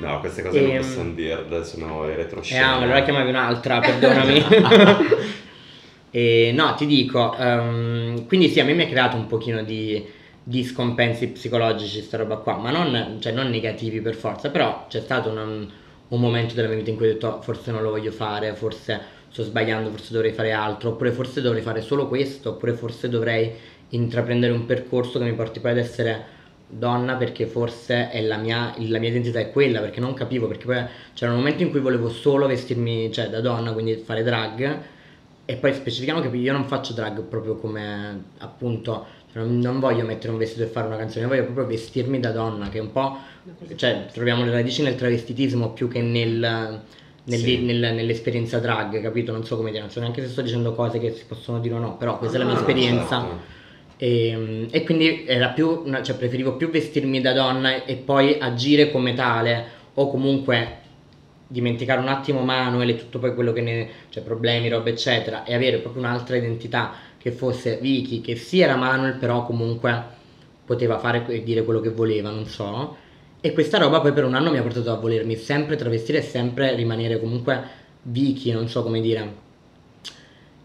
[0.00, 2.62] No, queste cose non Ehm, possiamo dirle, sono Eh, retroscene.
[2.64, 4.42] ah, allora chiamavi un'altra, perdonami.
[6.10, 10.04] e, no, ti dico, ehm, quindi sì, a me mi ha creato un pochino di,
[10.42, 15.00] di scompensi psicologici sta roba qua, ma non, cioè, non negativi per forza, però c'è
[15.00, 15.70] stato un,
[16.08, 18.54] un momento della mia vita in cui ho detto "Oh, forse non lo voglio fare,
[18.54, 23.08] forse sto sbagliando, forse dovrei fare altro, oppure forse dovrei fare solo questo, oppure forse
[23.08, 23.52] dovrei
[23.90, 26.38] intraprendere un percorso che mi porti poi ad essere
[26.70, 30.64] donna perché forse è la mia, la mia identità è quella, perché non capivo, perché
[30.64, 34.78] poi c'era un momento in cui volevo solo vestirmi, cioè da donna, quindi fare drag,
[35.44, 40.04] e poi specifichiamo che io non faccio drag proprio come appunto, cioè, non, non voglio
[40.04, 42.92] mettere un vestito e fare una canzone, voglio proprio vestirmi da donna, che è un
[42.92, 43.16] po',
[43.74, 46.38] cioè troviamo le radici nel travestitismo più che nel...
[47.24, 47.58] nel- Sì.
[47.64, 49.32] nel- nell'esperienza drag, capito?
[49.32, 51.74] Non so come dire, non so neanche se sto dicendo cose che si possono dire
[51.74, 53.20] o no, però questa è la mia Ah, esperienza.
[53.20, 53.58] certo.
[54.02, 59.66] E, e quindi più, cioè preferivo più vestirmi da donna e poi agire come tale
[59.92, 60.78] o comunque
[61.46, 65.52] dimenticare un attimo Manuel e tutto poi quello che ne cioè problemi, roba eccetera e
[65.52, 70.02] avere proprio un'altra identità che fosse Vicky che sì era Manuel però comunque
[70.64, 72.96] poteva fare e dire quello che voleva, non so.
[73.42, 76.22] E questa roba poi per un anno mi ha portato a volermi sempre travestire e
[76.22, 77.62] sempre rimanere comunque
[78.00, 79.48] Vicky, non so come dire.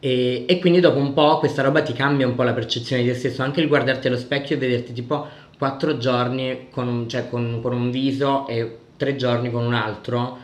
[0.06, 3.08] E, e quindi dopo un po' questa roba ti cambia un po' la percezione di
[3.10, 5.26] te stesso, anche il guardarti allo specchio e vederti tipo
[5.58, 10.38] quattro giorni con un, cioè con, con un viso e tre giorni con un altro,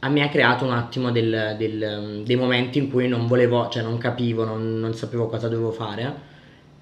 [0.00, 3.82] a me ha creato un attimo del- del- dei momenti in cui non volevo, cioè
[3.82, 6.28] non capivo, non, non sapevo cosa dovevo fare.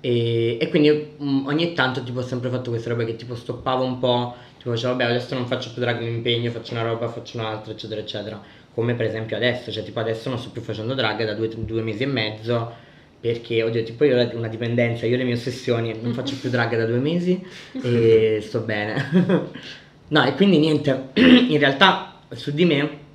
[0.01, 3.83] E, e quindi mm, ogni tanto tipo ho sempre fatto queste robe che tipo stoppavo
[3.85, 7.09] un po', tipo facevo vabbè adesso non faccio più drag, mi impegno, faccio una roba,
[7.09, 8.41] faccio un'altra, eccetera, eccetera.
[8.75, 11.83] Come per esempio adesso, cioè tipo adesso non sto più facendo drag da due, due
[11.83, 12.87] mesi e mezzo
[13.21, 16.77] perché, oddio, tipo io ho una dipendenza, io le mie ossessioni, non faccio più drag
[16.77, 17.45] da due mesi
[17.83, 19.51] e sto bene.
[20.09, 23.07] no, e quindi niente, in realtà su di me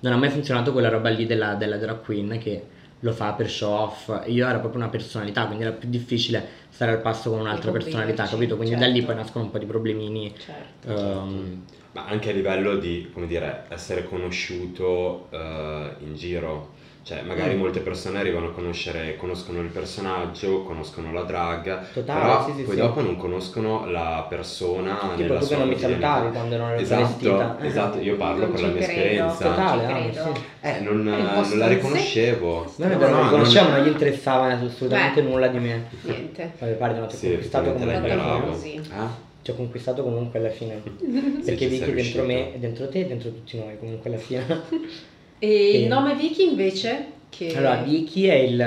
[0.00, 2.62] non ha mai funzionato quella roba lì della, della drag queen che
[3.02, 4.22] lo fa per show off.
[4.26, 8.26] Io ero proprio una personalità, quindi era più difficile stare al passo con un'altra personalità,
[8.26, 8.56] capito?
[8.56, 9.06] Quindi da lì certo.
[9.06, 10.34] poi nascono un po' di problemini.
[10.38, 10.88] Certo.
[10.88, 16.80] ehm, Ma anche a livello di, come dire, essere conosciuto eh, in giro.
[17.04, 17.58] Cioè, magari Mm.
[17.58, 22.62] molte persone arrivano a conoscere, conoscono il personaggio, conoscono la drag, Totale, però sì, sì,
[22.62, 22.80] poi sì.
[22.80, 26.68] dopo non conoscono la persona Tipo nella tu che sua non mi salutavi quando non
[26.70, 27.58] ero Esatto, travestita.
[27.60, 27.66] Eh.
[27.66, 29.00] esatto, io parlo Non per la ci mia credo.
[29.00, 29.48] esperienza.
[29.48, 30.34] Totale, Ci credo.
[30.34, 30.40] sì.
[30.60, 32.72] Eh, non, non la riconoscevo.
[32.76, 35.28] Noi No, non no, lo conosciamo, non- non gli interessava assolutamente Beh.
[35.28, 35.84] nulla di me.
[36.02, 36.52] Niente.
[36.56, 38.42] Vabbè, pare, no, ti ho Sì, conquistato comunque.
[38.46, 38.80] Così.
[38.94, 39.08] Ah?
[39.42, 40.80] Ti ho conquistato comunque alla fine.
[41.44, 44.46] Perché ci sei dentro me, dentro te e dentro tutti noi comunque alla fine.
[45.44, 47.06] E il nome Vicky invece?
[47.28, 47.52] Che...
[47.56, 48.60] Allora, Vicky è il,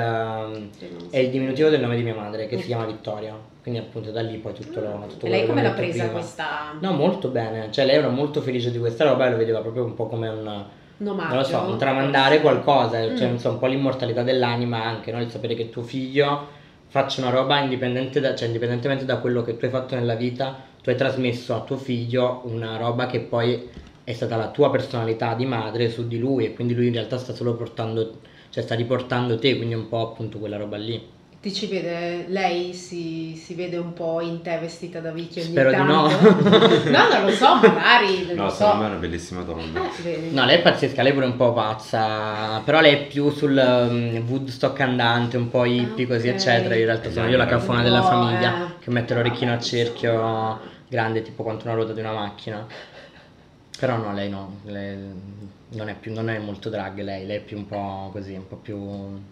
[1.09, 3.33] è il diminutivo del nome di mia madre, che si chiama Vittoria.
[3.61, 6.19] Quindi appunto da lì poi tutto lo tutto E lei come l'ha presa prima.
[6.19, 6.75] questa...
[6.81, 7.71] No, molto bene.
[7.71, 10.27] Cioè, lei era molto felice di questa roba e lo vedeva proprio un po' come
[10.27, 10.65] un...
[11.07, 11.27] Omaggio?
[11.27, 13.29] non lo so, un tramandare qualcosa, cioè Mm.
[13.29, 15.21] non so, un po' l'immortalità dell'anima anche, no?
[15.21, 16.47] il sapere che tuo figlio
[16.87, 20.55] faccia una roba indipendente da- cioè, indipendentemente da quello che tu hai fatto nella vita,
[20.83, 25.33] tu hai trasmesso a tuo figlio una roba che poi è stata la tua personalità
[25.33, 28.19] di madre su di lui e quindi lui in realtà sta solo portando,
[28.51, 31.11] cioè sta riportando te, quindi un po' appunto quella roba lì.
[31.41, 35.49] Ti ci vede, lei si, si vede un po' in te vestita da Vicky ogni
[35.49, 36.07] Spero di no.
[36.07, 36.89] tanto?
[36.89, 38.79] no, non lo so, magari, non No, lo secondo so.
[38.79, 39.81] me è una bellissima donna.
[40.03, 40.29] Eh.
[40.31, 43.55] No, lei è pazzesca, lei pure è un po' pazza, però lei è più sul
[43.55, 46.33] um, Woodstock andante, un po' hippie così ok.
[46.33, 48.71] eccetera, in realtà sono io la cafona Un della famiglia eh.
[48.79, 52.65] che mette l'orecchino a cerchio grande tipo quanto una ruota di una macchina.
[53.79, 54.97] Però no, lei no, lei
[55.69, 58.47] non è, più, non è molto drag lei, lei è più un po' così, un
[58.47, 58.77] po' più...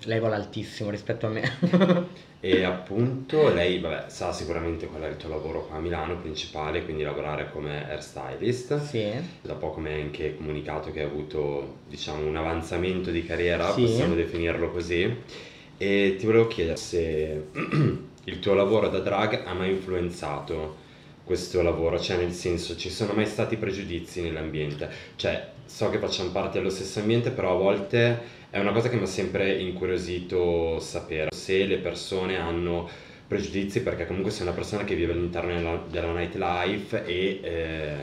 [0.04, 1.52] lei vola altissimo rispetto a me.
[2.44, 6.84] E appunto lei, vabbè, sa sicuramente qual è il tuo lavoro qua a Milano principale,
[6.84, 8.82] quindi lavorare come hairstylist.
[8.82, 13.72] sì, Da poco mi hai anche comunicato che hai avuto, diciamo, un avanzamento di carriera,
[13.72, 13.84] Sì.
[13.84, 15.10] possiamo definirlo così.
[15.78, 17.46] E ti volevo chiedere se
[18.26, 20.76] il tuo lavoro da drag ha mai influenzato
[21.24, 24.90] questo lavoro, cioè nel senso ci sono mai stati pregiudizi nell'ambiente?
[25.16, 28.98] Cioè, so che facciamo parte dello stesso ambiente, però a volte è una cosa che
[28.98, 32.88] mi ha sempre incuriosito sapere se le persone hanno
[33.28, 37.96] pregiudizi perché comunque sei una persona che vive all'interno della, della nightlife e eh,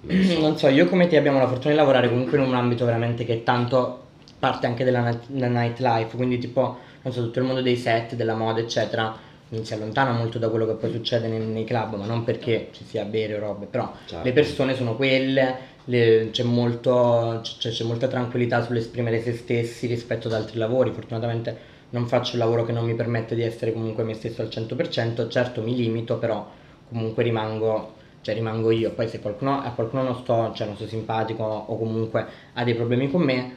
[0.00, 0.40] non so.
[0.40, 3.24] non so, io come te abbiamo la fortuna di lavorare comunque in un ambito veramente
[3.24, 4.06] che tanto
[4.38, 8.34] parte anche della della nightlife, quindi tipo, non so, tutto il mondo dei set, della
[8.34, 9.16] moda, eccetera,
[9.48, 12.68] quindi si allontana molto da quello che poi succede nei, nei club, ma non perché
[12.72, 14.24] ci sia bere o robe, però Certo.
[14.24, 20.28] le persone sono quelle, le- c'è, molto, c'è, c'è molta tranquillità sull'esprimere se stessi rispetto
[20.28, 24.04] ad altri lavori, fortunatamente non faccio un lavoro che non mi permette di essere comunque
[24.04, 26.46] me stesso al 100%, certo mi limito, però
[26.86, 30.86] comunque rimango, cioè rimango io, poi se qualcuno, a qualcuno non sto, cioè non sto
[30.86, 33.56] simpatico o comunque ha dei problemi con me,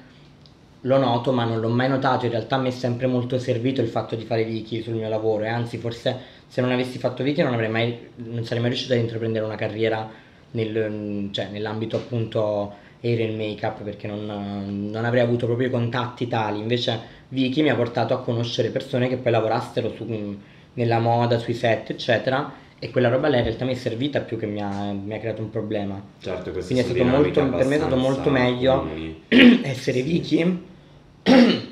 [0.82, 3.88] lo noto ma non l'ho mai notato, in realtà mi è sempre molto servito il
[3.88, 6.17] fatto di fare Vicky sul mio lavoro e anzi forse
[6.48, 9.56] se non avessi fatto Vicky non, avrei mai, non sarei mai riuscito ad intraprendere una
[9.56, 10.10] carriera
[10.52, 16.28] nel- cioè, nell'ambito appunto hair and make-up perché non, non avrei avuto proprio i contatti
[16.28, 20.38] tali, invece Vicky mi ha portato a conoscere persone che poi lavorassero su-
[20.74, 24.38] nella moda, sui set eccetera e quella roba là in realtà mi è servita più
[24.39, 26.02] che mi ha, mi ha creato un problema.
[26.20, 28.89] Certo, Quindi è stato molto- per me è stato molto meglio
[29.62, 30.70] essere Vicky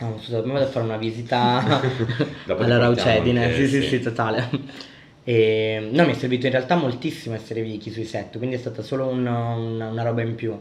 [0.00, 1.62] Oh, scusa, mi vado a fare una visita
[2.48, 3.88] alla Raucedine, anche- sì, sì, sì.
[3.88, 4.48] sì, totale.
[5.26, 8.82] E, no, mi è servito in realtà moltissimo essere Vicky sui set, quindi è stata
[8.82, 10.54] solo un- una, una roba in più.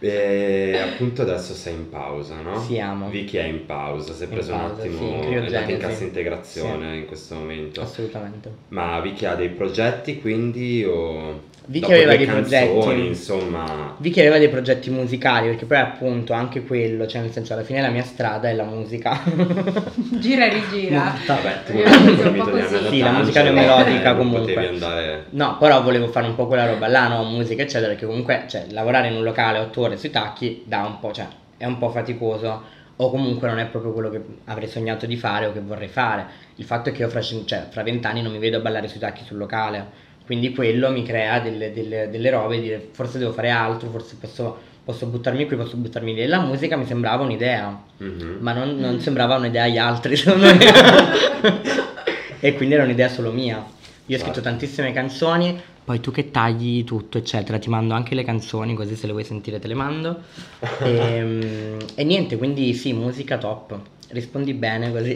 [0.00, 2.60] E appunto adesso sei in pausa, no?
[2.60, 3.08] Siamo.
[3.08, 6.04] Vicky è in pausa, si è In preso un pausa, attimo, sì, è in cassa
[6.04, 7.80] integrazione in questo momento.
[7.80, 8.50] Assolutamente.
[8.68, 11.40] Ma Vicky ha dei progetti quindi o...
[11.68, 13.06] Vicky aveva dei canzoni, progetti.
[13.06, 13.94] insomma...
[13.98, 17.80] Vicky aveva dei progetti musicali, perché poi appunto anche quello, cioè nel senso alla fine
[17.80, 19.20] la mia strada è la musica.
[20.20, 21.12] Gira e rigira.
[21.26, 22.88] Vabbè, tu un capito po' così.
[22.88, 24.54] Sì, la musica cioè, neomelodica non comunque.
[24.54, 25.24] Potevi andare...
[25.30, 28.66] No, però volevo fare un po' quella roba là, no, musica eccetera, perché comunque, cioè,
[28.70, 31.26] lavorare in un locale otto ore sui tacchi dà un po', cioè,
[31.56, 32.62] è un po' faticoso,
[32.94, 36.26] o comunque non è proprio quello che avrei sognato di fare o che vorrei fare.
[36.56, 39.00] Il fatto è che io fra, cioè, fra vent'anni non mi vedo a ballare sui
[39.00, 43.48] tacchi sul locale, quindi quello mi crea delle, delle, delle robe, dire forse devo fare
[43.50, 46.22] altro, forse posso, posso buttarmi qui, posso buttarmi lì.
[46.22, 48.38] E la musica mi sembrava un'idea, Mhm.
[48.40, 50.58] ma non, non sembrava un'idea agli altri, secondo me.
[52.40, 53.64] e quindi era un'idea solo mia.
[54.08, 54.40] Io ho scritto Certo.
[54.48, 59.06] tantissime canzoni, poi tu che tagli tutto, eccetera, ti mando anche le canzoni, così se
[59.06, 60.22] le vuoi sentire te le mando.
[60.82, 63.78] e, mm, e niente, quindi sì, musica top.
[64.08, 65.14] Rispondi bene così.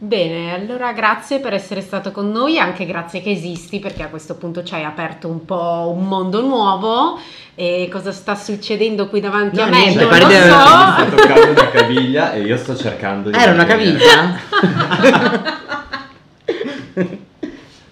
[0.00, 4.36] Bene, allora grazie per essere stato con noi, anche grazie che esisti perché a questo
[4.36, 7.18] punto ci hai aperto un po' un mondo nuovo
[7.56, 10.46] e cosa sta succedendo qui davanti No, a me niente, non lo di- Mi so.
[10.46, 13.36] sta toccando una caviglia e io sto cercando di...
[13.36, 14.38] Ah, era una caviglia?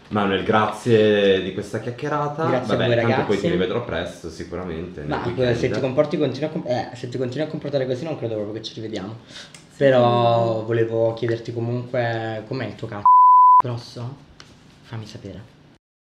[0.08, 2.46] Manuel, grazie di questa chiacchierata.
[2.46, 5.02] Grazie a Vabbè, voi, intanto poi ti rivedrò presto sicuramente.
[5.02, 5.20] Ma
[5.56, 8.54] se ti comporti a, com- eh, se ti continui a comportare così non credo proprio
[8.54, 9.16] che ci rivediamo.
[9.76, 13.04] Però volevo chiederti comunque com'è il tuo cazzo
[13.62, 14.16] grosso?
[14.82, 15.55] Fammi sapere.